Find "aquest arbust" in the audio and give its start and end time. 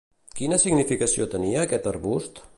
1.69-2.47